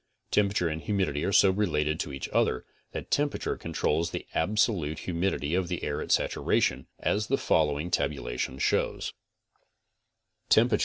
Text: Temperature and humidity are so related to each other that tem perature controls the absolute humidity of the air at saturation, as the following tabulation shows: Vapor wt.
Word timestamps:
Temperature 0.31 0.67
and 0.67 0.81
humidity 0.81 1.23
are 1.23 1.31
so 1.31 1.51
related 1.51 1.99
to 1.99 2.11
each 2.11 2.27
other 2.29 2.65
that 2.91 3.11
tem 3.11 3.29
perature 3.29 3.55
controls 3.59 4.09
the 4.09 4.25
absolute 4.33 4.97
humidity 4.97 5.53
of 5.53 5.67
the 5.67 5.83
air 5.83 6.01
at 6.01 6.11
saturation, 6.11 6.87
as 6.97 7.27
the 7.27 7.37
following 7.37 7.91
tabulation 7.91 8.57
shows: 8.57 9.13
Vapor 10.51 10.77
wt. 10.77 10.79